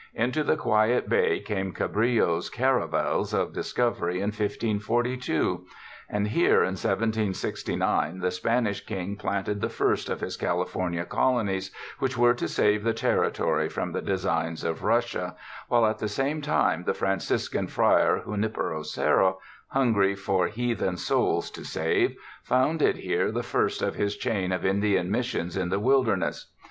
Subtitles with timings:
[0.15, 5.67] Into the quiet bay came Cabrillo's 'caravels of discovery, in 1542,
[6.09, 11.69] and here in 1769 the Spanish King planted the first of his California colonies
[11.99, 15.35] which were to save the territory from the designs of Russia,
[15.67, 19.35] while at the same time the Franciscan friar, Junipero Serra,
[19.67, 25.11] hungry for heathen souls to save, founded here the first of his chain of Indian
[25.11, 26.47] Missions in the wilderness.